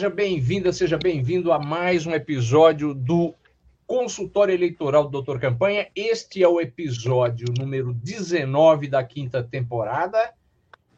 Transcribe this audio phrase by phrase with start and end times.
[0.00, 3.34] Seja bem-vinda, seja bem-vindo a mais um episódio do
[3.86, 5.88] Consultório Eleitoral do Doutor Campanha.
[5.94, 10.32] Este é o episódio número 19 da quinta temporada.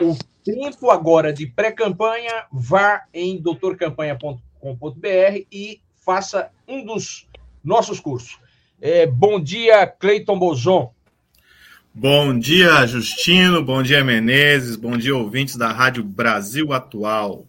[0.00, 7.28] o tempo agora de pré-campanha, vá em doutorcampanha.com.br e faça um dos
[7.62, 8.38] nossos cursos.
[8.80, 10.92] É, bom dia, Cleiton Bozon.
[11.92, 13.64] Bom dia, Justino.
[13.64, 14.76] Bom dia, Menezes.
[14.76, 17.46] Bom dia, ouvintes da Rádio Brasil Atual.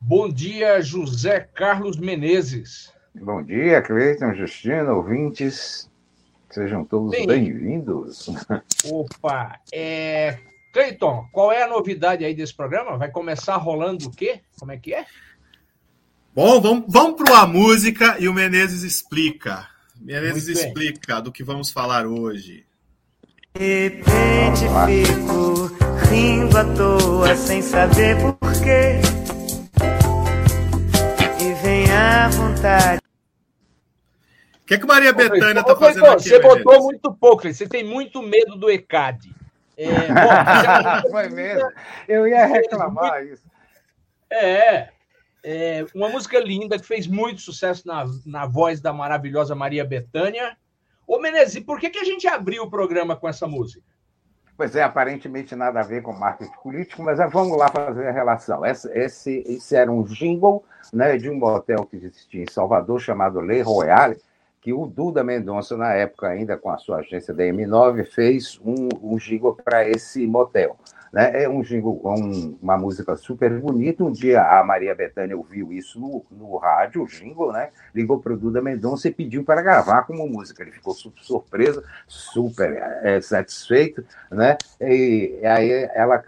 [0.00, 2.92] Bom dia, José Carlos Menezes.
[3.14, 5.88] Bom dia, Cleiton, Justino, ouvintes.
[6.50, 8.28] Sejam todos bem-vindos.
[8.90, 10.38] Opa, é...
[10.72, 12.96] Cleiton, qual é a novidade aí desse programa?
[12.96, 14.40] Vai começar rolando o quê?
[14.58, 15.04] Como é que é?
[16.34, 19.68] Bom, vamos, vamos para a música e o Menezes explica.
[20.00, 22.64] Menezes explica do que vamos falar hoje.
[23.54, 25.70] De repente fico
[26.08, 29.02] rindo à toa sem saber porquê.
[31.38, 33.02] E vem a vontade.
[34.62, 36.30] O que, é que Maria Bethânia está fazendo aqui?
[36.30, 36.64] Você Menezes?
[36.64, 39.41] botou muito pouco, você tem muito medo do ECAD.
[39.76, 41.70] É, bom, Foi mesmo.
[42.06, 43.42] Eu ia reclamar isso.
[44.30, 44.88] É,
[45.44, 50.56] é, uma música linda que fez muito sucesso na, na voz da maravilhosa Maria Bethânia.
[51.06, 53.82] Ô Menezes, por que, que a gente abriu o programa com essa música?
[54.56, 58.64] Pois é, aparentemente nada a ver com marketing político, mas vamos lá fazer a relação.
[58.64, 63.40] Esse, esse, esse era um jingle né, de um motel que existia em Salvador chamado
[63.40, 64.16] Le Royale,
[64.62, 68.88] que o Duda Mendonça, na época ainda com a sua agência da M9, fez um,
[69.02, 70.78] um jingle para esse motel.
[71.12, 71.42] Né?
[71.42, 74.04] É um jingle, um, uma música super bonita.
[74.04, 77.70] Um dia a Maria Bethânia ouviu isso no, no rádio, o jingle, né?
[77.92, 80.62] ligou para o Duda Mendonça e pediu para gravar como música.
[80.62, 84.56] Ele ficou super surpreso, super é, satisfeito, né?
[84.80, 86.22] E aí ela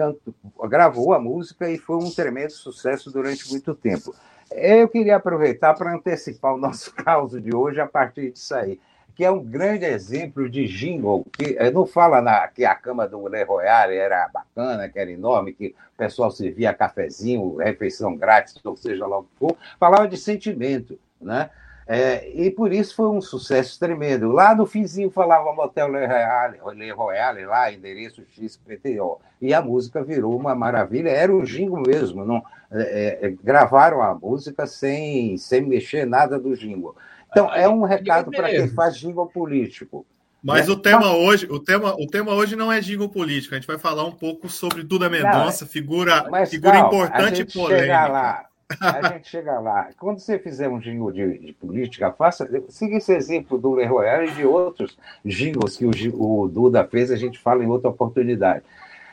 [0.69, 4.13] gravou a música e foi um tremendo sucesso durante muito tempo.
[4.51, 8.81] Eu queria aproveitar para antecipar o nosso caos de hoje a partir disso aí
[9.15, 13.07] que é um grande exemplo de jingle, que eh, não fala na, que a cama
[13.07, 18.57] do Le Royale era bacana, que era enorme, que o pessoal servia cafezinho, refeição grátis,
[18.65, 21.49] ou seja lá o que for, falava de sentimento, né?
[21.87, 24.33] É, e por isso foi um sucesso tremendo.
[24.33, 29.21] Lá no finzinho falava Motel Le Royale, Le Royale lá, endereço XPTO.
[29.41, 32.25] E a música virou uma maravilha, era o jingle mesmo.
[32.25, 36.97] Não, é, é, gravaram a música sem, sem mexer nada do jingle.
[37.31, 40.07] Então, é um recado para quem faz jingle político.
[40.43, 40.75] Mas né?
[40.75, 43.55] o tema hoje, o tema, o tema hoje não é jingle político.
[43.55, 47.45] A gente vai falar um pouco sobre Duda Mendonça, figura, Mas, figura calma, importante e
[47.45, 48.09] polêmica.
[48.09, 48.47] Lá,
[48.81, 49.91] a gente chega lá.
[49.99, 54.25] Quando você fizer um jingle de, de política, faça, siga esse exemplo do Le Royal
[54.25, 58.65] e de outros jingles que o, o Duda fez, a gente fala em outra oportunidade.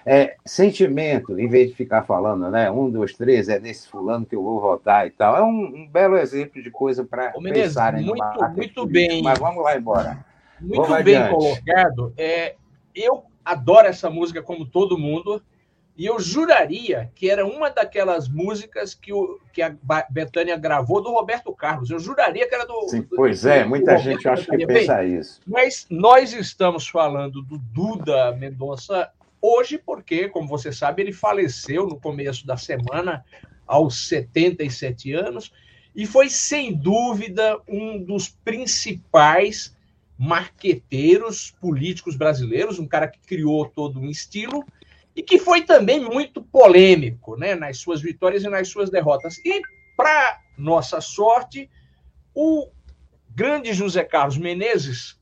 [0.06, 2.72] É, sentimento, em vez de ficar falando, né?
[2.72, 5.38] Um, dois, três, é nesse fulano que eu vou votar e tal.
[5.38, 9.22] É um, um belo exemplo de coisa para pensarem muito, muito bem.
[9.22, 10.26] Mas vamos lá embora.
[10.60, 11.36] Muito vamos bem adiante.
[11.36, 12.14] colocado.
[12.18, 12.56] É,
[12.96, 15.42] eu adoro essa música como todo mundo.
[15.98, 19.76] E eu juraria que era uma daquelas músicas que, o, que a
[20.10, 21.90] Betânia gravou do Roberto Carlos.
[21.90, 22.90] Eu juraria que era do.
[22.90, 25.42] Sim, pois é, muita gente acha que pensa isso.
[25.46, 29.12] Mas nós estamos falando do Duda Mendonça
[29.42, 33.26] Hoje, porque, como você sabe, ele faleceu no começo da semana,
[33.66, 35.52] aos 77 anos,
[35.96, 39.76] e foi, sem dúvida, um dos principais
[40.18, 44.64] marqueteiros políticos brasileiros, um cara que criou todo um estilo
[45.16, 49.38] e que foi também muito polêmico né, nas suas vitórias e nas suas derrotas.
[49.46, 49.62] E,
[49.96, 51.70] para nossa sorte,
[52.34, 52.70] o
[53.30, 55.20] grande José Carlos Menezes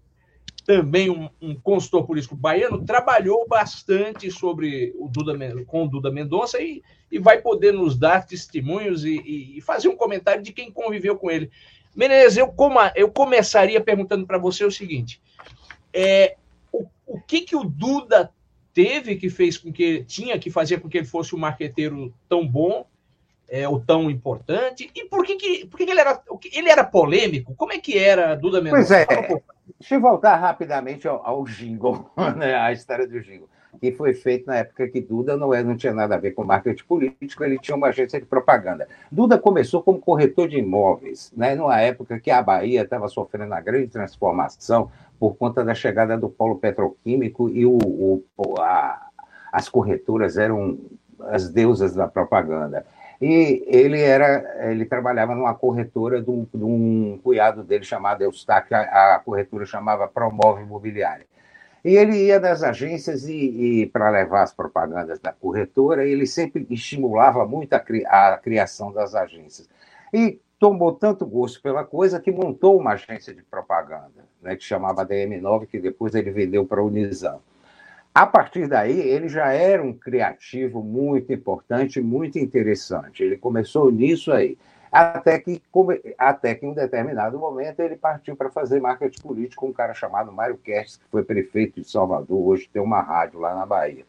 [0.70, 6.62] também um, um, consultor político baiano, trabalhou bastante sobre o Duda, com o Duda Mendonça
[6.62, 11.18] e, e vai poder nos dar testemunhos e, e, fazer um comentário de quem conviveu
[11.18, 11.50] com ele.
[11.96, 12.54] Menezes, eu,
[12.96, 15.20] eu começaria perguntando para você o seguinte:
[15.92, 16.36] é,
[16.72, 18.32] o, o que, que o Duda
[18.74, 22.48] teve que fez com que tinha que fazer com que ele fosse um marqueteiro tão
[22.48, 22.86] bom
[23.50, 24.90] é, ou tão importante.
[24.96, 26.22] E por que, que, por que, que ele era
[26.54, 27.56] ele era polêmico?
[27.56, 29.06] Como é que era Duda Mendonça?
[29.06, 29.42] pois é
[29.80, 33.50] deixa eu voltar rapidamente ao, ao jingle né a história do jingle
[33.80, 36.44] que foi feito na época que Duda não, é, não tinha nada a ver com
[36.44, 38.88] marketing político, ele tinha uma agência de propaganda.
[39.12, 43.62] Duda começou como corretor de imóveis, né, numa época que a Bahia estava sofrendo uma
[43.62, 47.78] grande transformação por conta da chegada do polo petroquímico e o,
[48.38, 49.10] o a,
[49.52, 50.78] as corretoras eram
[51.28, 52.86] as deusas da propaganda.
[53.22, 58.78] E ele era, ele trabalhava numa corretora de um, de um cunhado dele chamado Eustáquio,
[58.78, 61.26] a, a corretora chamava Promove Imobiliária.
[61.84, 66.68] E ele ia nas agências e, e para levar as propagandas da corretora, ele sempre
[66.70, 69.70] estimulava muito a, cri, a criação das agências.
[70.14, 75.06] E tomou tanto gosto pela coisa que montou uma agência de propaganda, né, que chamava
[75.06, 77.40] DM9, que depois ele vendeu para a Unisan.
[78.14, 83.24] A partir daí, ele já era um criativo muito importante, muito interessante.
[83.24, 84.58] Ele começou nisso aí.
[84.92, 85.62] Até que,
[86.18, 89.94] até que em um determinado momento ele partiu para fazer marketing político com um cara
[89.94, 94.06] chamado Mário Kertes, que foi prefeito de Salvador, hoje tem uma rádio lá na Bahia.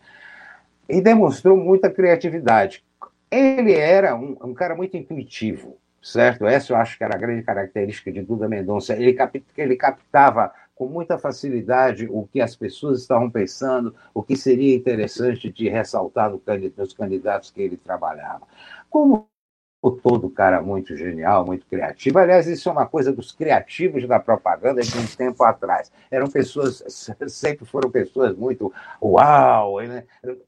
[0.88, 2.84] E demonstrou muita criatividade.
[3.30, 6.46] Ele era um, um cara muito intuitivo, certo?
[6.46, 8.94] Essa eu acho que era a grande característica de Duda Mendonça.
[8.94, 14.34] Ele, cap, ele captava com muita facilidade o que as pessoas estavam pensando, o que
[14.34, 18.48] seria interessante de ressaltar nos candidatos que ele trabalhava.
[18.88, 19.28] Como
[19.82, 22.18] o todo cara muito genial, muito criativo.
[22.18, 25.90] Aliás, isso é uma coisa dos criativos da propaganda de um tempo atrás.
[26.10, 26.84] Eram pessoas,
[27.28, 28.72] sempre foram pessoas muito
[29.02, 29.76] uau,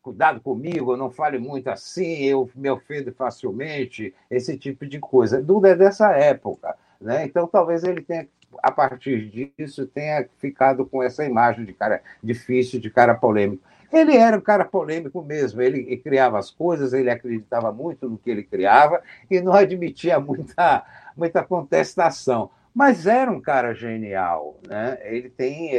[0.02, 5.42] cuidado comigo, não fale muito assim, eu me ofendo facilmente, esse tipo de coisa.
[5.42, 6.76] Duda é dessa época.
[7.02, 7.24] Né?
[7.24, 8.28] Então, talvez ele tenha,
[8.62, 9.28] a partir
[9.58, 13.62] disso, tenha ficado com essa imagem de cara difícil, de cara polêmico.
[13.92, 18.30] Ele era um cara polêmico mesmo, ele criava as coisas, ele acreditava muito no que
[18.30, 20.82] ele criava e não admitia muita,
[21.14, 22.50] muita contestação.
[22.74, 24.98] Mas era um cara genial, né?
[25.02, 25.74] Ele tem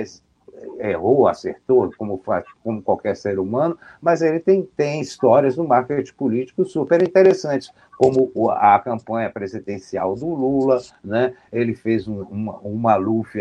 [0.80, 6.14] errou, acertou, como faz, como qualquer ser humano, mas ele tem, tem histórias no marketing
[6.14, 11.34] político super interessantes, como a campanha presidencial do Lula, né?
[11.52, 12.88] Ele fez um, uma, um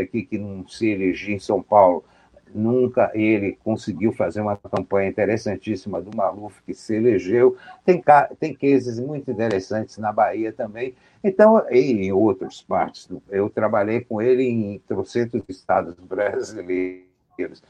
[0.01, 2.05] aqui que não se elegia em São Paulo
[2.55, 7.57] nunca ele conseguiu fazer uma campanha interessantíssima do Maluf, que se elegeu.
[7.85, 8.03] Tem,
[8.39, 10.95] tem cases muito interessantes na Bahia também.
[11.23, 13.09] Então, e em outras partes.
[13.31, 17.63] Eu trabalhei com ele em trocentos estados brasileiros.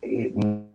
[0.00, 0.32] E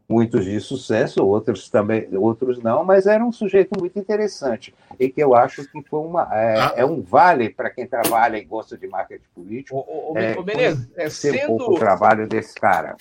[0.08, 5.24] muitos de sucesso, outros também, outros não, mas era um sujeito muito interessante e que
[5.24, 6.74] eu acho que foi uma é, ah.
[6.76, 9.78] é um vale para quem trabalha e gosta de marketing político.
[9.78, 11.54] O, o, é, o Menezes, é, sendo...
[11.54, 12.98] um pouco o trabalho desse cara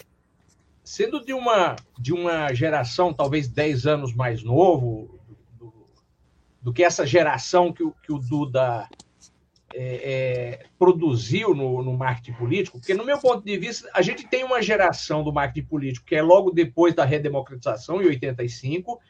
[0.83, 5.21] sendo de uma, de uma geração talvez 10 anos mais novo
[5.59, 5.73] do,
[6.61, 8.89] do que essa geração que o, que o Duda
[9.75, 14.27] é, é, produziu no, no marketing político, porque, no meu ponto de vista, a gente
[14.29, 19.01] tem uma geração do marketing político que é logo depois da redemocratização, em 85,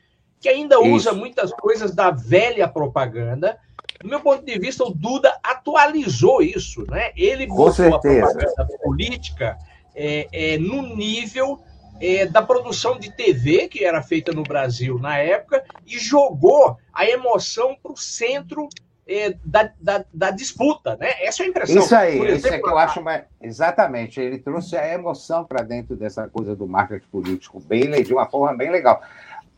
[0.40, 0.90] que ainda Isso.
[0.90, 3.58] usa muitas coisas da velha propaganda.
[4.00, 7.12] Do meu ponto de vista, o Duda atualizou isso, né?
[7.16, 9.56] Ele botou a propaganda política
[9.94, 11.60] é, é, no nível
[12.00, 17.06] é, da produção de TV que era feita no Brasil na época e jogou a
[17.06, 18.68] emoção para o centro
[19.06, 21.10] é, da, da, da, disputa, né?
[21.20, 21.82] Essa é a impressão.
[21.82, 23.24] Isso aí, exemplo, isso é que eu acho mais...
[23.40, 28.26] Exatamente, ele trouxe a emoção para dentro dessa coisa do marketing político bem, de uma
[28.26, 29.02] forma bem legal.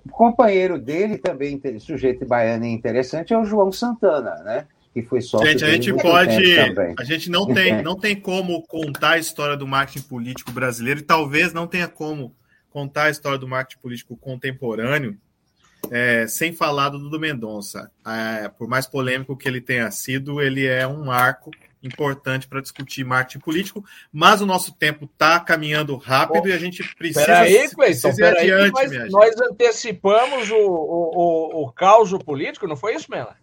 [0.04, 4.66] O companheiro dele também, sujeito baiano interessante, é o João Santana, né?
[4.94, 6.56] Que foi sócio Gente, a gente pode.
[6.96, 11.02] A gente não tem, não tem como contar a história do marketing político brasileiro e
[11.02, 12.34] talvez não tenha como
[12.70, 15.18] contar a história do marketing político contemporâneo
[15.90, 17.90] é, sem falar do Dudu Mendonça.
[18.06, 21.50] É, por mais polêmico que ele tenha sido, ele é um marco
[21.82, 26.58] importante para discutir marketing político, mas o nosso tempo está caminhando rápido Bom, e a
[26.58, 28.72] gente precisa, peraí, Cleiton, precisa ir adiante.
[28.72, 33.36] Nós, nós antecipamos o, o, o, o caos político, não foi isso, Mela?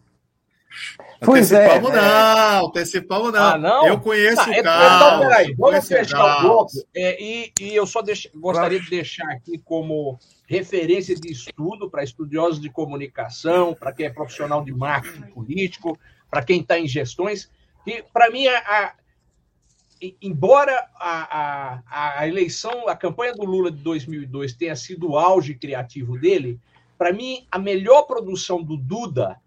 [1.24, 3.44] Pois antecipamos é, não, antecipamos não.
[3.44, 3.88] Ah, não.
[3.88, 4.96] Eu conheço tá, o é, Carlos.
[4.96, 6.72] Então, peraí, vamos fechar o bloco.
[6.96, 12.04] É, e, e eu só deix, gostaria de deixar aqui como referência de estudo para
[12.04, 15.98] estudiosos de comunicação, para quem é profissional de marketing político,
[16.30, 17.50] para quem está em gestões,
[17.86, 18.94] que para mim a, a,
[20.22, 25.54] embora a, a, a eleição, a campanha do Lula de 2002 tenha sido o auge
[25.56, 26.60] criativo dele,
[26.98, 29.41] para mim a melhor produção do Duda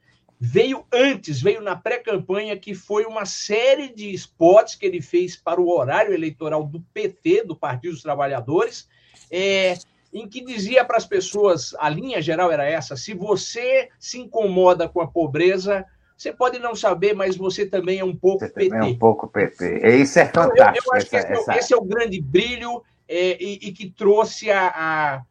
[0.45, 5.59] veio antes, veio na pré-campanha, que foi uma série de spots que ele fez para
[5.59, 8.87] o horário eleitoral do PT, do Partido dos Trabalhadores,
[9.31, 9.75] é,
[10.13, 14.87] em que dizia para as pessoas, a linha geral era essa: se você se incomoda
[14.87, 18.77] com a pobreza, você pode não saber, mas você também é um pouco você PT.
[18.77, 19.89] É um pouco PT.
[19.97, 20.89] Isso é fantástico.
[20.89, 21.55] Eu, eu acho essa, que esse, essa...
[21.55, 25.23] É, esse, é o grande brilho é, e, e, que trouxe a, a,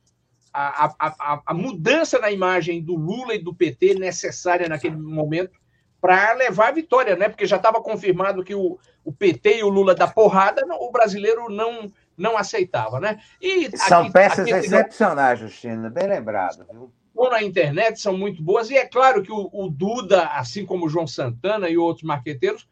[0.53, 5.60] a, a, a mudança na imagem do Lula e do PT necessária naquele momento
[6.00, 7.29] para levar a vitória, né?
[7.29, 11.50] Porque já estava confirmado que o, o PT e o Lula da porrada, o brasileiro
[11.50, 13.19] não não aceitava, né?
[13.41, 16.65] E são aqui, peças aqui, excepcionais, Justino, bem lembrado.
[16.72, 16.91] Viu?
[17.29, 20.89] Na internet são muito boas, e é claro que o, o Duda, assim como o
[20.89, 22.67] João Santana e outros marqueteiros,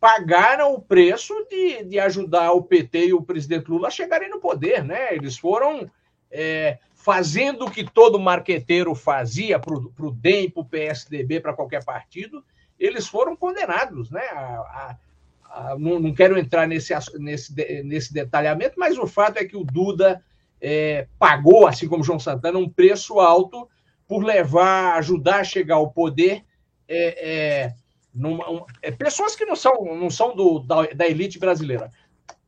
[0.00, 4.38] pagaram o preço de, de ajudar o PT e o presidente Lula a chegarem no
[4.38, 5.14] poder, né?
[5.14, 5.90] Eles foram
[6.30, 11.84] é, fazendo o que todo marqueteiro fazia para o DEM, para o PSDB, para qualquer
[11.84, 12.42] partido,
[12.80, 14.96] eles foram condenados né, a, a,
[15.44, 19.64] a, não, não, quero entrar nesse, nesse, nesse detalhamento, mas o fato é que o
[19.64, 20.24] Duda
[20.58, 23.68] é, pagou, assim como João Santana, um preço alto
[24.08, 26.42] por levar, ajudar a chegar ao poder
[26.88, 27.74] é, é,
[28.14, 31.90] numa, um, é, pessoas que não são, não são do, da, da elite brasileira.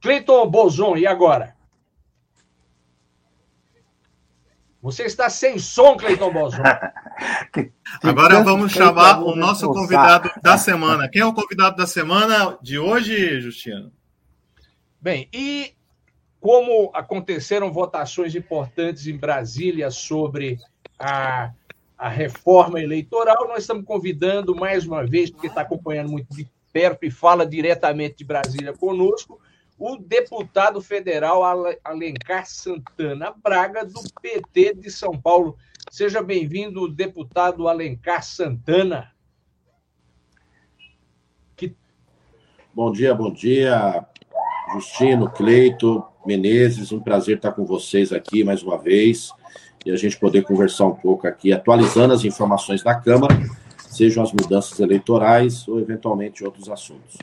[0.00, 1.55] Cleiton Bozon, e agora?
[4.86, 6.62] Você está sem som, Cleiton Bosson.
[8.04, 11.08] Agora vamos chamar o nosso convidado da semana.
[11.08, 13.90] Quem é o convidado da semana de hoje, Justino?
[15.00, 15.74] Bem, e
[16.38, 20.56] como aconteceram votações importantes em Brasília sobre
[20.96, 21.50] a,
[21.98, 27.04] a reforma eleitoral, nós estamos convidando mais uma vez, porque está acompanhando muito de perto
[27.04, 29.40] e fala diretamente de Brasília conosco,
[29.78, 31.42] o deputado federal
[31.84, 35.56] Alencar Santana Braga, do PT de São Paulo.
[35.90, 39.12] Seja bem-vindo, deputado Alencar Santana.
[41.54, 41.74] Que...
[42.74, 44.04] Bom dia, bom dia,
[44.72, 46.90] Justino, Cleito, Menezes.
[46.90, 49.30] Um prazer estar com vocês aqui mais uma vez
[49.84, 53.34] e a gente poder conversar um pouco aqui, atualizando as informações da Câmara,
[53.78, 57.18] sejam as mudanças eleitorais ou eventualmente outros assuntos.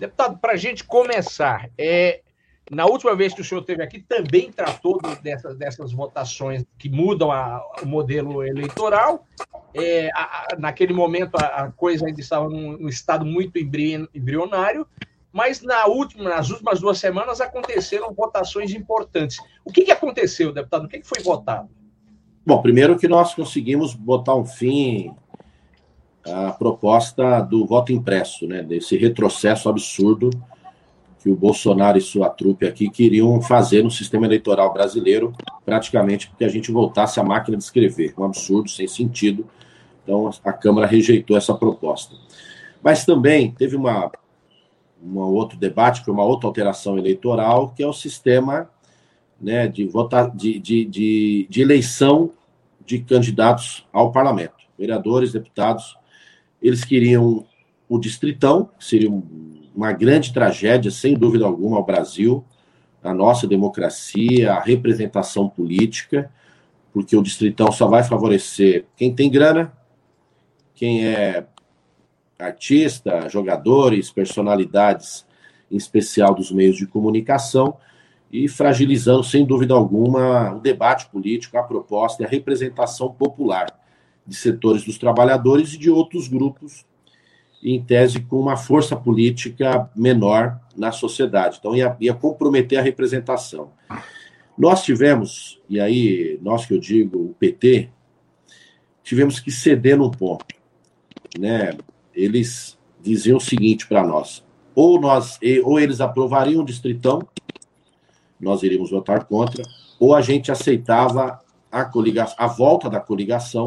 [0.00, 2.22] Deputado, para a gente começar, é,
[2.70, 7.30] na última vez que o senhor esteve aqui, também tratou dessas, dessas votações que mudam
[7.30, 9.26] a, o modelo eleitoral.
[9.74, 14.86] É, a, a, naquele momento, a, coisa ainda estava num, num estado muito embrionário,
[15.30, 19.36] mas na última, nas últimas duas semanas aconteceram votações importantes.
[19.66, 20.86] O que, que aconteceu, deputado?
[20.86, 21.68] O que, que foi votado?
[22.46, 25.14] Bom, primeiro que nós conseguimos botar um fim
[26.24, 30.30] a proposta do voto impresso, né, desse retrocesso absurdo
[31.22, 35.34] que o Bolsonaro e sua trupe aqui queriam fazer no sistema eleitoral brasileiro,
[35.66, 39.46] praticamente porque a gente voltasse à máquina de escrever, um absurdo, sem sentido.
[40.02, 42.16] Então a Câmara rejeitou essa proposta.
[42.82, 44.10] Mas também teve uma,
[45.02, 48.70] uma outro debate, é uma outra alteração eleitoral, que é o sistema
[49.38, 52.30] né, de, votar, de, de, de, de eleição
[52.84, 55.99] de candidatos ao parlamento, vereadores, deputados
[56.62, 57.46] eles queriam
[57.88, 59.10] o Distritão, que seria
[59.74, 62.44] uma grande tragédia, sem dúvida alguma, ao Brasil,
[63.02, 66.30] a nossa democracia, a representação política,
[66.92, 69.72] porque o Distritão só vai favorecer quem tem grana,
[70.74, 71.46] quem é
[72.38, 75.26] artista, jogadores, personalidades,
[75.70, 77.76] em especial dos meios de comunicação,
[78.30, 83.79] e fragilizando, sem dúvida alguma, o debate político, a proposta e a representação popular
[84.30, 86.86] de setores dos trabalhadores e de outros grupos,
[87.60, 91.56] em tese com uma força política menor na sociedade.
[91.58, 93.72] Então, ia, ia comprometer a representação.
[94.56, 97.90] Nós tivemos, e aí, nós que eu digo, o PT,
[99.02, 100.54] tivemos que ceder num ponto.
[101.36, 101.76] Né?
[102.14, 104.44] Eles diziam o seguinte para nós:
[104.76, 107.20] ou, nós, ou eles aprovariam o distritão,
[108.40, 109.64] nós iríamos votar contra,
[109.98, 113.64] ou a gente aceitava a, coligação, a volta da coligação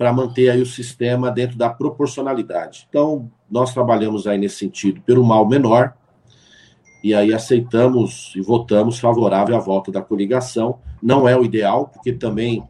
[0.00, 2.86] para manter aí o sistema dentro da proporcionalidade.
[2.88, 5.92] Então, nós trabalhamos aí nesse sentido pelo mal menor,
[7.04, 10.78] e aí aceitamos e votamos favorável à volta da coligação.
[11.02, 12.66] Não é o ideal, porque também,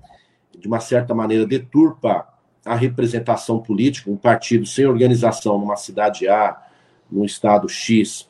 [0.58, 2.26] de uma certa maneira, deturpa
[2.66, 6.60] a representação política, um partido sem organização numa cidade A,
[7.08, 8.26] num estado X,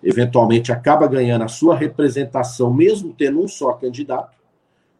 [0.00, 4.36] eventualmente acaba ganhando a sua representação, mesmo tendo um só candidato,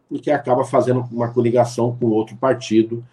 [0.09, 3.05] porque acaba fazendo uma coligação com outro partido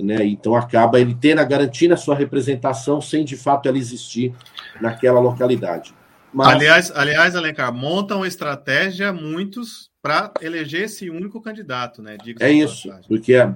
[0.00, 0.24] né?
[0.24, 4.34] Então acaba ele tendo a garantia a sua representação sem de fato ela existir
[4.80, 5.94] naquela localidade.
[6.32, 6.48] Mas...
[6.48, 12.16] Aliás, aliás, Alencar, montam estratégia muitos para eleger esse único candidato, né?
[12.40, 13.54] é isso, porque é,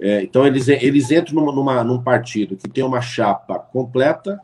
[0.00, 4.40] é, então eles, eles entram numa, numa, num partido que tem uma chapa completa,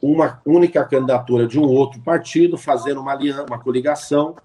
[0.00, 4.36] uma única candidatura de um outro partido, fazendo uma aliança, uma coligação,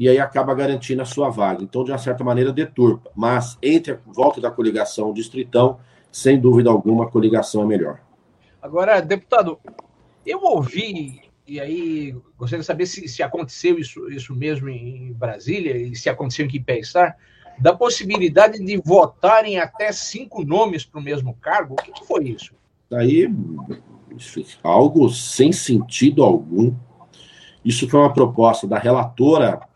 [0.00, 1.62] e aí acaba garantindo a sua vaga.
[1.62, 3.10] Então, de uma certa maneira, deturpa.
[3.14, 5.78] Mas entre a volta da coligação Distritão,
[6.10, 8.00] sem dúvida alguma, a coligação é melhor.
[8.62, 9.58] Agora, deputado,
[10.24, 15.76] eu ouvi, e aí gostaria de saber se, se aconteceu isso, isso mesmo em Brasília,
[15.76, 17.14] e se aconteceu em que está,
[17.58, 21.74] da possibilidade de votarem até cinco nomes para o mesmo cargo.
[21.74, 22.54] O que, que foi isso?
[22.90, 23.30] Aí,
[24.62, 26.74] algo sem sentido algum.
[27.62, 29.68] Isso foi uma proposta da relatora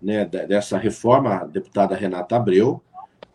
[0.00, 2.82] né, dessa reforma, a deputada Renata Abreu,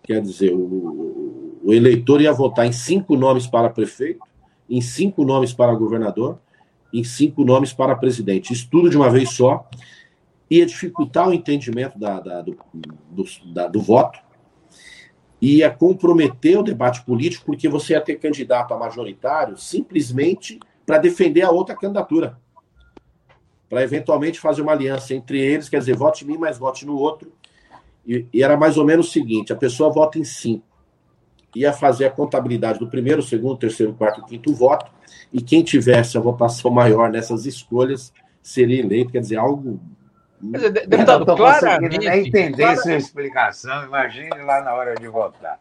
[0.04, 4.22] quer dizer, o, o eleitor ia votar em cinco nomes para prefeito,
[4.70, 6.40] em cinco nomes para governador,
[6.94, 8.54] em cinco nomes para presidente.
[8.54, 9.68] Isso tudo de uma vez só
[10.50, 12.58] ia dificultar o entendimento da, da, do,
[13.10, 14.20] do, da, do voto,
[15.42, 21.42] ia comprometer o debate político, porque você ia ter candidato a majoritário simplesmente para defender
[21.42, 22.38] a outra candidatura
[23.72, 26.98] para eventualmente fazer uma aliança entre eles, quer dizer, vote em mim, mas vote no
[26.98, 27.32] outro.
[28.06, 30.66] E, e, era mais ou menos o seguinte: a pessoa vota em cinco,
[31.56, 34.92] ia fazer a contabilidade do primeiro, segundo, terceiro, quarto, quinto voto,
[35.32, 38.12] e quem tivesse a votação maior nessas escolhas
[38.44, 39.80] seria eleito, quer dizer, algo.
[40.42, 41.98] Deputado, claramente.
[42.00, 45.58] Nem entender claramente, sua explicação, imagine lá na hora de votar.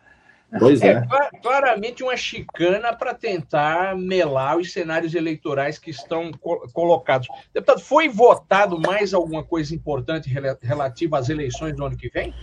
[0.58, 0.92] Pois é.
[0.94, 1.40] é.
[1.40, 7.28] Claramente uma chicana para tentar melar os cenários eleitorais que estão co colocados.
[7.54, 12.34] Deputado, foi votado mais alguma coisa importante relativa às eleições do ano que vem?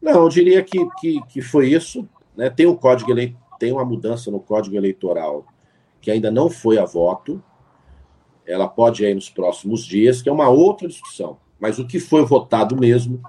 [0.00, 2.08] Não, eu diria que, que, que foi isso.
[2.36, 2.48] Né?
[2.48, 3.36] Tem um código ele...
[3.58, 5.44] tem uma mudança no código eleitoral
[6.00, 7.42] que ainda não foi a voto.
[8.46, 11.38] Ela pode ir nos próximos dias, que é uma outra discussão.
[11.58, 13.20] Mas o que foi votado mesmo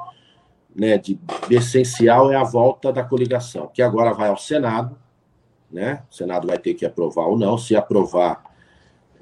[0.75, 4.97] né, de, de, essencial é a volta da coligação, que agora vai ao Senado,
[5.71, 6.03] né?
[6.11, 7.57] O Senado vai ter que aprovar ou não.
[7.57, 8.43] Se aprovar,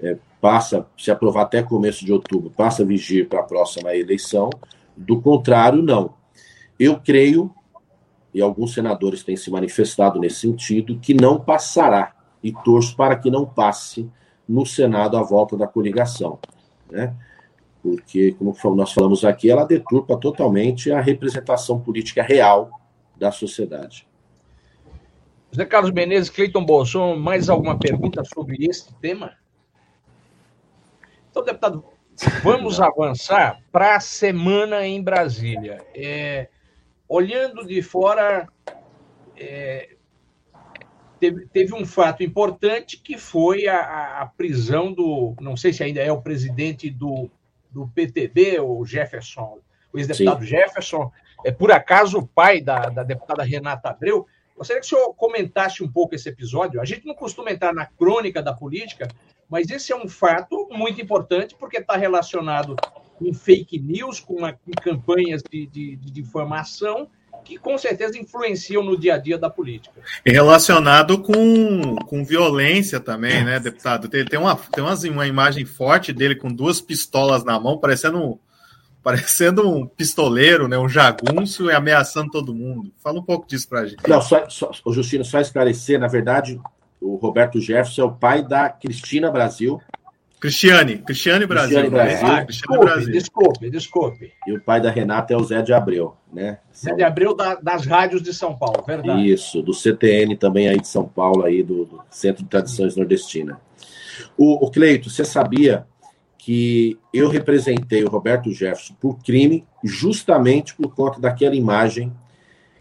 [0.01, 4.49] é, passa, se aprovar até começo de outubro, passa a vigir para a próxima eleição.
[4.97, 6.13] Do contrário, não.
[6.79, 7.53] Eu creio,
[8.33, 13.29] e alguns senadores têm se manifestado nesse sentido, que não passará, e torço para que
[13.29, 14.09] não passe
[14.47, 16.39] no Senado a volta da coligação.
[16.89, 17.13] Né?
[17.81, 22.69] Porque, como nós falamos aqui, ela deturpa totalmente a representação política real
[23.15, 24.07] da sociedade.
[25.51, 29.35] José Carlos Menezes, Cleiton Bolson, mais alguma pergunta sobre este tema?
[31.31, 31.83] Então, deputado,
[32.43, 35.83] vamos avançar para a semana em Brasília.
[35.95, 36.49] É,
[37.07, 38.47] olhando de fora,
[39.35, 39.95] é,
[41.19, 46.01] teve, teve, um fato importante que foi a, a prisão do, não sei se ainda
[46.01, 47.29] é o presidente do
[47.69, 49.59] do PTB, o Jefferson,
[49.93, 51.11] o ex-deputado Jefferson,
[51.45, 54.27] é por acaso o pai da, da deputada Renata Abreu.
[54.55, 56.81] Gostaria que o senhor comentasse um pouco esse episódio.
[56.81, 59.07] A gente não costuma entrar na crônica da política,
[59.49, 62.75] mas esse é um fato muito importante porque está relacionado
[63.17, 67.09] com fake news, com, uma, com campanhas de, de, de informação
[67.43, 70.01] que com certeza influenciam no dia a dia da política.
[70.25, 74.07] E relacionado com, com violência também, né, deputado?
[74.07, 78.39] Tem, tem, uma, tem uma, uma imagem forte dele com duas pistolas na mão, parecendo,
[79.03, 82.91] parecendo um pistoleiro, né, um jagunço e ameaçando todo mundo.
[83.03, 84.07] Fala um pouco disso para a gente.
[84.07, 86.59] Não, só, só, Justino, só esclarecer, na verdade,
[87.01, 89.81] o Roberto Jefferson é o pai da Cristina Brasil,
[90.39, 91.79] Cristiane, Cristiane Brasil.
[91.79, 92.27] Cristiane Brasil.
[92.27, 93.11] Ah, desculpe, Brasil.
[93.11, 94.33] desculpe, desculpe.
[94.47, 96.59] E o pai da Renata é o Zé de Abreu, né?
[96.73, 99.29] Zé de Abreu da, das rádios de São Paulo, verdade.
[99.29, 103.59] Isso, do CTN também aí de São Paulo, aí do, do Centro de Tradições Nordestina.
[104.37, 105.85] O, o Cleito, você sabia
[106.37, 112.13] que eu representei o Roberto Jefferson por crime justamente por conta daquela imagem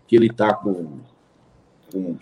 [0.07, 1.01] que ele tá com,
[1.93, 2.17] com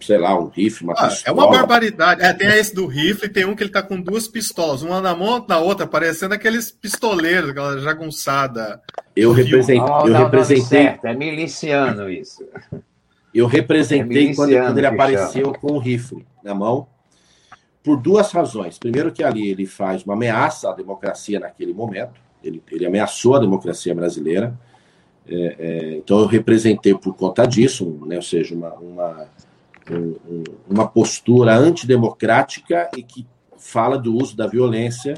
[0.00, 1.22] sei lá, um rifle, uma ah, pistola.
[1.24, 2.22] É uma barbaridade.
[2.22, 5.14] É, tem esse do rifle, tem um que ele tá com duas pistolas, uma na
[5.14, 8.80] mão, na outra, parecendo aqueles pistoleiros, aquela jagunçada.
[9.14, 9.82] Eu, represent...
[9.82, 10.64] oh, eu representei.
[10.64, 12.44] Certo, é miliciano isso.
[13.32, 15.58] Eu representei é quando, quando, ele apareceu chama.
[15.58, 16.88] com o rifle na mão,
[17.82, 18.78] por duas razões.
[18.78, 23.38] Primeiro, que ali ele faz uma ameaça à democracia naquele momento, ele, ele ameaçou a
[23.38, 24.58] democracia brasileira.
[25.28, 29.26] É, é, então, eu representei por conta disso, né, ou seja, uma, uma um,
[30.68, 33.26] uma postura antidemocrática e que
[33.56, 35.14] fala do uso da violência,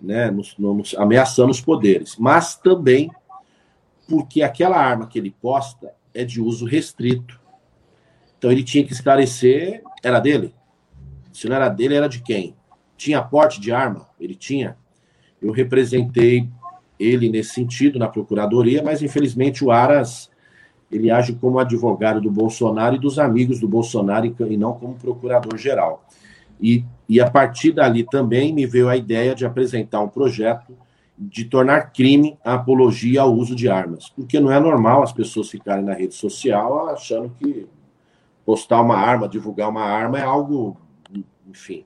[0.00, 3.10] né, nos, nos, ameaçando os poderes, mas também
[4.08, 7.40] porque aquela arma que ele posta é de uso restrito.
[8.36, 10.54] Então ele tinha que esclarecer, era dele?
[11.32, 12.56] Se não era dele, era de quem?
[12.96, 14.08] Tinha porte de arma?
[14.20, 14.76] Ele tinha.
[15.40, 16.48] Eu representei
[16.98, 20.30] ele nesse sentido na procuradoria, mas infelizmente o Aras
[20.92, 26.04] ele age como advogado do Bolsonaro e dos amigos do Bolsonaro e não como procurador-geral.
[26.60, 30.76] E, e a partir dali também me veio a ideia de apresentar um projeto
[31.18, 35.48] de tornar crime a apologia ao uso de armas, porque não é normal as pessoas
[35.48, 37.66] ficarem na rede social achando que
[38.44, 40.76] postar uma arma, divulgar uma arma é algo,
[41.48, 41.84] enfim,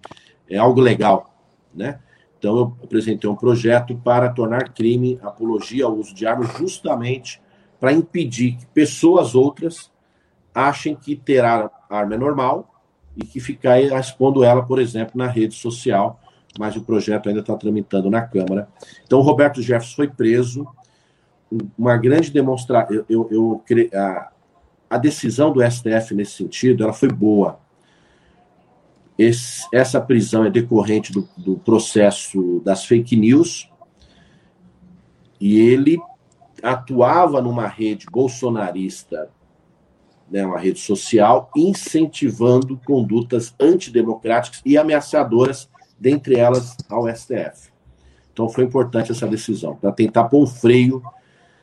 [0.48, 1.34] é algo legal,
[1.74, 2.00] né?
[2.38, 7.40] Então eu apresentei um projeto para tornar crime apologia ao uso de armas, justamente
[7.78, 9.90] para impedir que pessoas outras
[10.54, 12.74] achem que ter arma é normal
[13.16, 16.20] e que ficar expondo ela, por exemplo, na rede social
[16.58, 18.68] mas o projeto ainda está tramitando na Câmara.
[19.04, 20.66] Então, o Roberto Jefferson foi preso.
[21.78, 23.04] Uma grande demonstração.
[23.08, 24.30] Eu, eu, eu, a,
[24.90, 27.60] a decisão do STF nesse sentido ela foi boa.
[29.18, 33.70] Esse, essa prisão é decorrente do, do processo das fake news
[35.40, 35.98] e ele
[36.66, 39.30] atuava numa rede bolsonarista,
[40.30, 47.70] né, uma rede social, incentivando condutas antidemocráticas e ameaçadoras dentre elas ao STF.
[48.32, 51.02] Então foi importante essa decisão, para tentar pôr um freio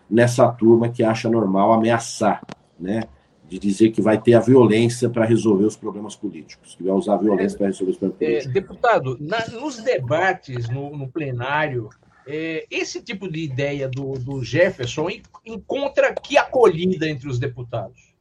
[0.10, 2.42] nessa turma que acha normal ameaçar,
[2.80, 3.04] né?
[3.48, 7.16] De dizer que vai ter a violência para resolver os problemas políticos, que vai usar
[7.16, 8.56] a violência para resolver os problemas é, políticos.
[8.56, 11.89] É, deputado, na, nos debates no, no plenário,
[12.25, 15.07] é, esse tipo de ideia do, do Jefferson
[15.45, 18.13] encontra que acolhida entre os deputados?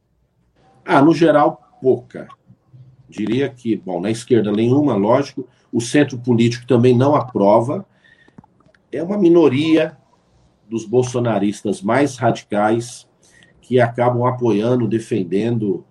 [0.84, 2.28] Ah, no geral, pouca.
[3.08, 7.86] Diria que, bom, na esquerda nenhuma, lógico, o centro político também não aprova.
[8.90, 9.96] É uma minoria
[10.68, 13.06] dos bolsonaristas mais radicais
[13.60, 15.84] que acabam apoiando, defendendo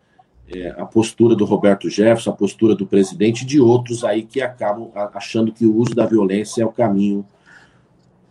[0.48, 4.42] é, a postura do Roberto Jefferson, a postura do presidente e de outros aí que
[4.42, 7.26] acabam achando que o uso da violência é o caminho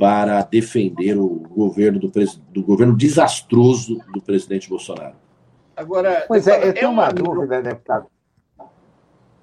[0.00, 2.10] para defender o governo do,
[2.48, 5.14] do governo desastroso do presidente Bolsonaro.
[5.76, 8.06] Agora, pois é, eu tenho é uma, uma dúvida, deputado.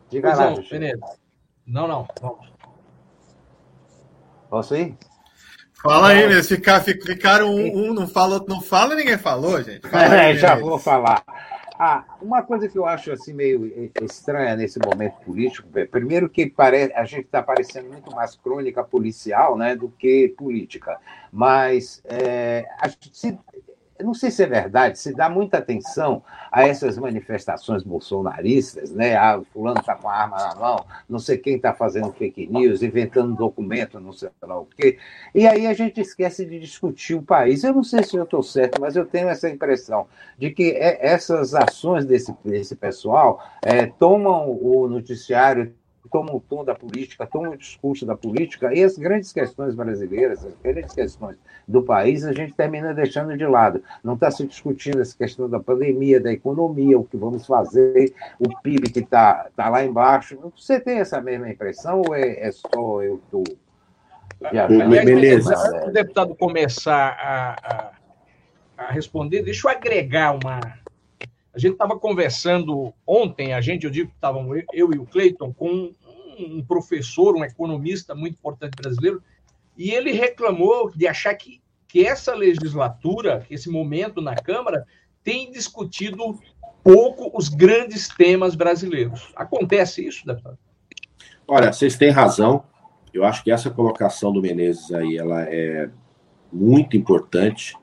[0.10, 0.50] Diga lá,
[1.67, 2.08] não, não, não.
[2.20, 2.52] Vamos.
[4.50, 4.98] Posso ir?
[5.84, 9.86] Fala aí, eles ficaram, ficaram um, um, não fala, outro não fala, ninguém falou, gente.
[9.88, 11.24] Fala aí, é, já vou falar.
[11.80, 16.92] Ah, uma coisa que eu acho assim meio estranha nesse momento político, primeiro que parece,
[16.94, 21.00] a gente está parecendo muito mais crônica policial, né, do que política.
[21.32, 22.66] Mas é,
[23.12, 23.38] se,
[24.04, 29.16] não sei se é verdade, se dá muita atenção a essas manifestações bolsonaristas, né?
[29.16, 32.82] Ah, fulano está com a arma na mão, não sei quem está fazendo fake news,
[32.82, 34.98] inventando documento, não sei lá o quê.
[35.34, 37.64] E aí a gente esquece de discutir o país.
[37.64, 40.08] Eu não sei se eu estou certo, mas eu tenho essa impressão
[40.38, 45.74] de que é, essas ações desse, desse pessoal é, tomam o noticiário
[46.08, 50.46] toma o tom da política, toma o discurso da política, e as grandes questões brasileiras,
[50.46, 53.84] as grandes questões do país, a gente termina deixando de lado.
[54.04, 58.50] Não está se discutindo essa questão da pandemia, da economia, o que vamos fazer, o
[58.62, 60.38] PIB que está tá lá embaixo.
[60.56, 63.43] Você tem essa mesma impressão ou é, é só eu estou.
[65.04, 65.56] Beleza.
[65.56, 70.60] Antes do deputado começar a, a, a responder, deixa eu agregar uma,
[71.58, 75.52] a gente estava conversando ontem, a gente, eu digo que estavam eu e o Cleiton,
[75.52, 75.91] com
[76.38, 79.24] um professor, um economista muito importante brasileiro,
[79.76, 84.86] e ele reclamou de achar que, que essa legislatura, esse momento na Câmara,
[85.24, 86.39] tem discutido
[86.84, 89.32] pouco os grandes temas brasileiros.
[89.36, 90.60] Acontece isso, deputado?
[91.48, 92.63] Olha, vocês têm razão.
[93.12, 95.89] Eu acho que essa colocação do Menezes aí, ela é
[96.54, 97.76] muito importante.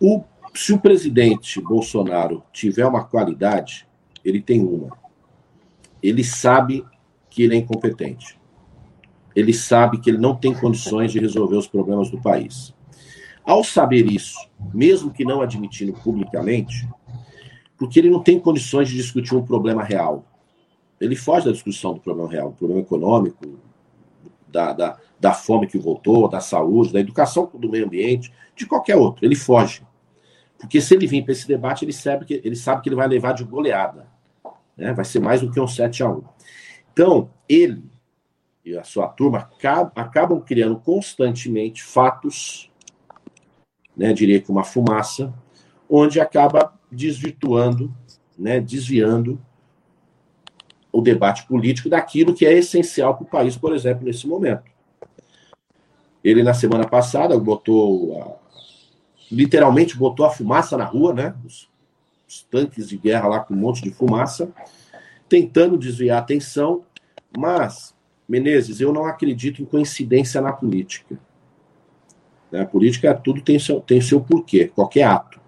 [0.00, 3.86] O se o presidente Bolsonaro tiver uma qualidade,
[4.24, 4.96] ele tem uma.
[6.02, 6.84] Ele sabe
[7.30, 8.38] que ele é incompetente.
[9.34, 12.74] Ele sabe que ele não tem condições de resolver os problemas do país.
[13.44, 14.36] Ao saber isso,
[14.74, 16.88] mesmo que não admitindo publicamente,
[17.78, 20.24] porque ele não tem condições de discutir um problema real.
[21.00, 23.58] Ele foge da discussão do problema real, do problema econômico,
[24.48, 28.96] da, da, da fome que voltou, da saúde, da educação do meio ambiente, de qualquer
[28.96, 29.24] outro.
[29.24, 29.82] Ele foge.
[30.58, 33.06] Porque se ele vir para esse debate, ele sabe, que, ele sabe que ele vai
[33.06, 34.06] levar de goleada.
[34.76, 34.92] Né?
[34.92, 36.22] Vai ser mais do que um 7 a 1
[36.92, 37.82] Então, ele
[38.64, 39.48] e a sua turma
[39.96, 42.70] acabam criando constantemente fatos,
[43.96, 45.32] né, diria que uma fumaça,
[45.88, 47.94] onde acaba desvirtuando,
[48.38, 49.40] né, desviando
[50.92, 54.70] o debate político daquilo que é essencial para o país, por exemplo, nesse momento.
[56.22, 58.47] Ele, na semana passada, botou a,
[59.30, 61.34] literalmente botou a fumaça na rua, né?
[61.44, 61.68] Os,
[62.26, 64.50] os, tanques de guerra lá com um monte de fumaça,
[65.28, 66.84] tentando desviar a atenção,
[67.36, 67.94] mas,
[68.28, 71.18] Menezes, eu não acredito em coincidência na política.
[72.50, 72.60] Né?
[72.60, 75.40] A política tudo tem seu, tem seu porquê, qualquer ato.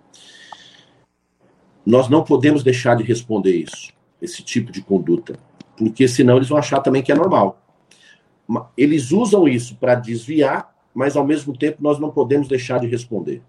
[1.84, 5.38] Nós não podemos deixar de responder isso, esse tipo de conduta,
[5.76, 7.58] porque senão eles vão achar também que é normal.
[8.76, 13.42] eles usam isso para desviar, mas ao mesmo tempo nós não podemos deixar de responder.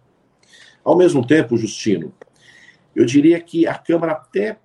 [0.84, 2.14] Ao mesmo tempo, Justino,
[2.96, 4.58] eu diria que a Câmara até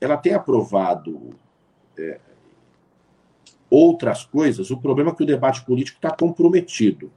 [0.00, 1.30] ela tem aprovado
[1.98, 2.20] é,
[3.70, 4.70] outras coisas.
[4.70, 7.10] O problema é que o debate político está comprometido.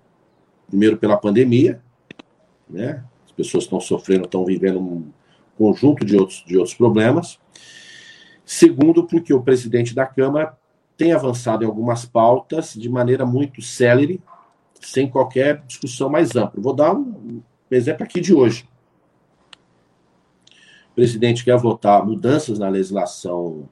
[0.67, 1.81] Primeiro pela pandemia,
[2.69, 3.03] né?
[3.25, 5.11] As pessoas estão sofrendo, estão vivendo um
[5.57, 7.39] conjunto de outros, de outros problemas.
[8.45, 10.57] Segundo, porque o presidente da Câmara
[10.97, 14.21] tem avançado em algumas pautas de maneira muito célere,
[14.81, 16.61] sem qualquer discussão mais ampla.
[16.61, 17.41] Vou dar um
[17.75, 18.67] exemplo aqui de hoje.
[20.91, 23.69] O presidente quer votar mudanças na legislação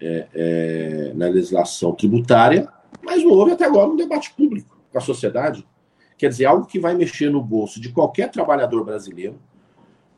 [0.00, 2.68] é, é, na legislação tributária,
[3.02, 5.66] mas não houve até agora um debate público com a sociedade.
[6.18, 9.38] Quer dizer, algo que vai mexer no bolso de qualquer trabalhador brasileiro,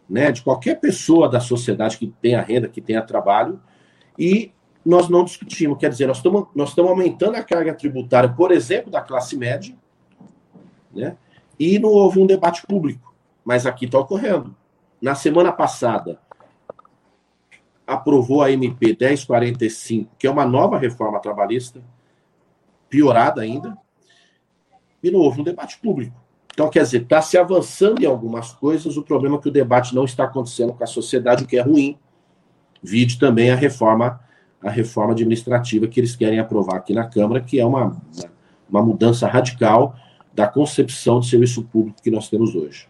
[0.09, 3.61] né, de qualquer pessoa da sociedade que tenha renda, que tenha trabalho,
[4.19, 4.53] e
[4.85, 5.79] nós não discutimos.
[5.79, 9.75] Quer dizer, nós estamos, nós aumentando a carga tributária, por exemplo, da classe média,
[10.95, 11.17] né?
[11.59, 13.15] E não houve um debate público.
[13.45, 14.55] Mas aqui está ocorrendo.
[15.01, 16.19] Na semana passada,
[17.87, 21.83] aprovou a MP 1045, que é uma nova reforma trabalhista,
[22.89, 23.77] piorada ainda,
[25.03, 26.17] e não houve um debate público.
[26.53, 29.95] Então, quer dizer, está se avançando em algumas coisas, o problema é que o debate
[29.95, 31.99] não está acontecendo com a sociedade, o que é ruim.
[32.83, 34.21] Vide também a reforma
[34.63, 37.97] a reforma administrativa que eles querem aprovar aqui na Câmara, que é uma,
[38.69, 39.95] uma mudança radical
[40.37, 42.87] da concepção de serviço público que nós temos hoje.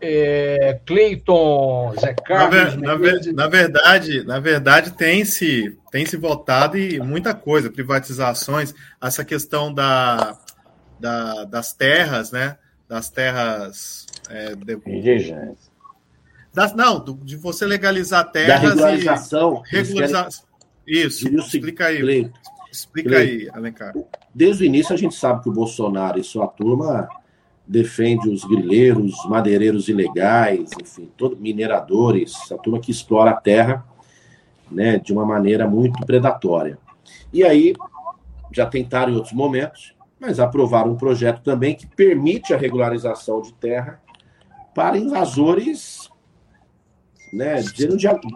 [0.00, 2.74] É, Cleiton, Zé Carlos.
[2.74, 8.74] Na, ver, na, verdade, na verdade tem se tem se votado e muita coisa, privatizações,
[9.00, 10.36] essa questão da,
[10.98, 12.58] da das terras, né?
[12.88, 15.46] Das terras é, de,
[16.52, 20.28] das, não, de você legalizar terras da regularização, e regulalizar.
[20.84, 22.00] Isso, explica aí.
[22.00, 22.32] Cleiton,
[22.72, 23.94] explica aí, Alencar.
[24.34, 27.08] Desde o início a gente sabe que o Bolsonaro e sua turma
[27.66, 33.86] defende os grileiros, madeireiros ilegais, enfim, todo, mineradores, a turma que explora a terra
[34.70, 36.78] né, de uma maneira muito predatória.
[37.32, 37.74] E aí,
[38.50, 43.52] já tentaram em outros momentos, mas aprovaram um projeto também que permite a regularização de
[43.54, 44.00] terra
[44.74, 46.10] para invasores
[47.32, 47.88] né, de,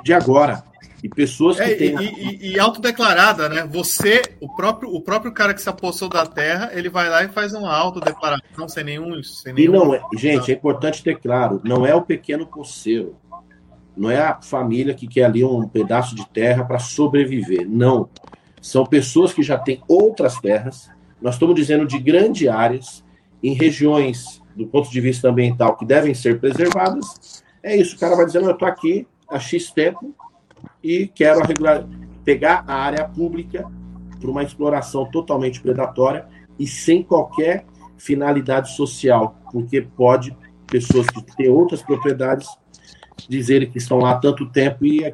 [0.03, 0.65] de agora.
[1.03, 1.97] E pessoas que é, têm.
[2.01, 3.69] E, e, e, autodeclarada, né?
[3.71, 7.29] Você, o próprio, o próprio cara que se apossou da terra, ele vai lá e
[7.29, 9.23] faz uma autodeclaração sem nenhum.
[9.23, 9.75] Sem nenhum...
[9.75, 13.17] E não é, gente, é importante ter claro: não é o pequeno poceiro.
[13.97, 17.67] Não é a família que quer ali um pedaço de terra para sobreviver.
[17.67, 18.09] Não.
[18.61, 20.91] São pessoas que já têm outras terras.
[21.21, 23.03] Nós estamos dizendo de grandes áreas,
[23.43, 27.43] em regiões, do ponto de vista ambiental, que devem ser preservadas.
[27.63, 27.97] É isso.
[27.97, 30.15] O cara vai dizendo: eu estou aqui há X tempo,
[30.87, 31.85] e quero regular,
[32.25, 33.69] pegar a área pública
[34.21, 37.67] para uma exploração totalmente predatória e sem qualquer
[37.99, 40.37] finalidade social, porque pode
[40.69, 42.49] pessoas que têm outras propriedades
[43.29, 45.05] dizerem que estão lá há tanto tempo e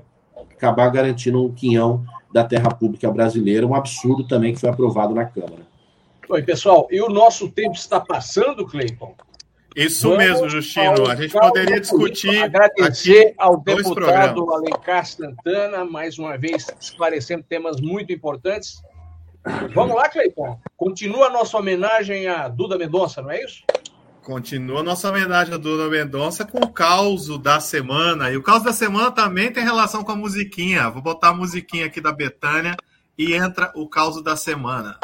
[0.50, 5.24] acabar garantindo um quinhão da terra pública brasileira, um absurdo também que foi aprovado na
[5.24, 5.66] Câmara.
[6.28, 9.14] Oi, pessoal, e o nosso tempo está passando, Cleiton?
[9.74, 11.08] Isso Vamos mesmo, Justino.
[11.08, 12.42] A gente poderia discutir.
[12.42, 18.82] Agradecer ao deputado Alencar Santana, mais uma vez esclarecendo temas muito importantes.
[19.74, 20.58] Vamos lá, Cleiton.
[20.76, 23.62] Continua a nossa homenagem a Duda Mendonça, não é isso?
[24.22, 28.30] Continua a nossa homenagem a Duda Mendonça com o caos da semana.
[28.30, 30.88] E o caos da semana também tem relação com a musiquinha.
[30.90, 32.76] Vou botar a musiquinha aqui da Betânia
[33.18, 34.96] e entra o caos da semana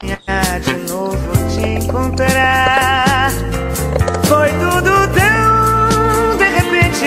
[0.00, 1.16] de novo
[1.48, 3.30] te encontrar.
[4.24, 7.06] Foi tudo tão de repente,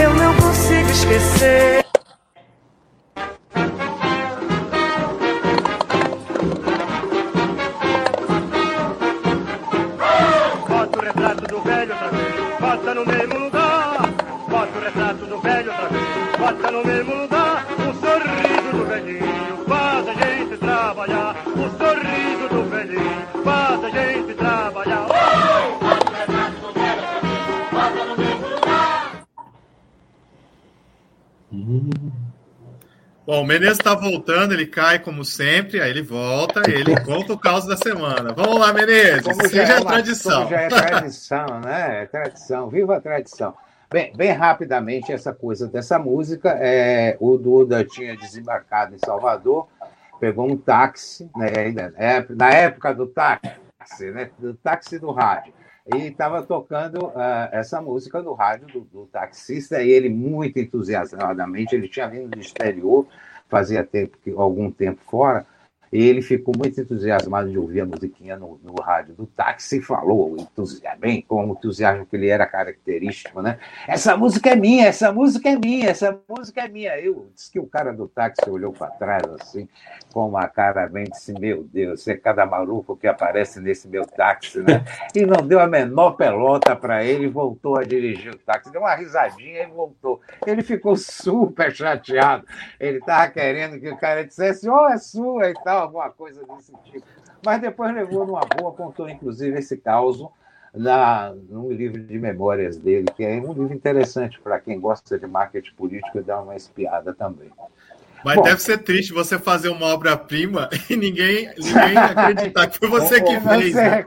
[0.00, 1.81] eu não consigo esquecer.
[33.52, 37.66] Menezes está voltando, ele cai como sempre, aí ele volta e ele conta o caos
[37.66, 38.32] da semana.
[38.32, 40.48] Vamos lá, Menezes, como já é, uma, tradição.
[40.48, 42.02] já é tradição, né?
[42.02, 43.54] É tradição, viva a tradição.
[43.90, 49.68] Bem, bem rapidamente, essa coisa dessa música, é, o Duda tinha desembarcado em Salvador,
[50.18, 51.50] pegou um táxi, né,
[52.30, 55.52] na época do táxi, né, do táxi do rádio.
[55.94, 61.74] e estava tocando uh, essa música no rádio do, do, taxista, e ele, muito entusiasmadamente,
[61.74, 63.06] ele tinha vindo do exterior,
[63.52, 65.44] fazia tempo, algum tempo fora,
[65.92, 70.36] ele ficou muito entusiasmado de ouvir a musiquinha no, no rádio do táxi e falou,
[70.98, 73.58] bem, com o entusiasmo que ele era característico, né?
[73.86, 76.98] Essa música é minha, essa música é minha, essa música é minha.
[76.98, 79.68] Eu disse que o cara do táxi olhou para trás assim,
[80.14, 84.60] com uma cara bem disse: Meu Deus, é cada maluco que aparece nesse meu táxi,
[84.60, 84.84] né?
[85.14, 88.72] E não deu a menor pelota para ele voltou a dirigir o táxi.
[88.72, 90.22] Deu uma risadinha e voltou.
[90.46, 92.46] Ele ficou super chateado.
[92.80, 96.72] Ele estava querendo que o cara dissesse: Oh, é sua e tal alguma coisa desse
[96.84, 97.06] tipo.
[97.44, 100.24] Mas depois levou numa boa, contou inclusive esse caos
[100.74, 105.26] na, num livro de memórias dele, que é um livro interessante para quem gosta de
[105.26, 107.50] marketing político e dar uma espiada também.
[108.24, 112.88] Mas Bom, deve ser triste você fazer uma obra-prima e ninguém, ninguém acreditar que foi
[112.88, 113.74] você que fez.
[113.74, 114.06] Né?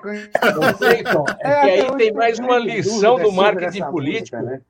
[0.99, 4.37] Então, é que aí tem mais uma lição do marketing político.
[4.37, 4.61] Música, né?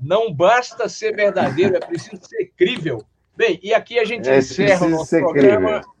[0.00, 3.04] Não basta ser verdadeiro, é preciso ser crível.
[3.36, 5.80] Bem, e aqui a gente é encerra o nosso programa.
[5.80, 5.91] Crível.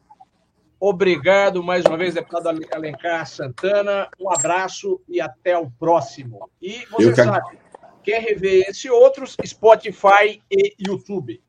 [0.84, 4.08] Obrigado mais uma vez, deputado Alencar Santana.
[4.18, 6.50] Um abraço e até o próximo.
[6.60, 7.56] E você sabe,
[8.02, 11.40] quer rever esse outros, Spotify e YouTube.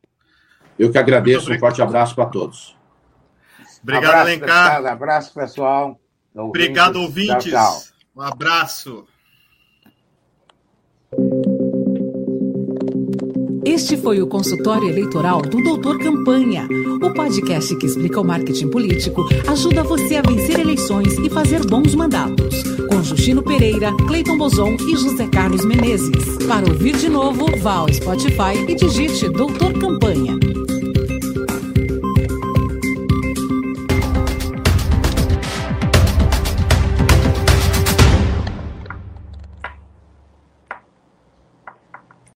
[0.77, 1.51] Eu que agradeço.
[1.51, 2.77] Um forte abraço para todos.
[3.81, 4.69] Obrigado, abraço, Alencar.
[4.69, 5.99] Deputado, abraço, pessoal.
[6.35, 7.51] Obrigado, ouvintes.
[7.51, 7.81] Tchau, tchau.
[8.15, 9.07] Um abraço.
[13.73, 16.69] Este foi o consultório eleitoral do Doutor Campanha,
[17.01, 21.95] o podcast que explica o marketing político, ajuda você a vencer eleições e fazer bons
[21.95, 22.61] mandatos.
[22.87, 26.37] Com Justino Pereira, Cleiton Bozon e José Carlos Menezes.
[26.47, 30.42] Para ouvir de novo, vá ao Spotify e digite Doutor Campanha.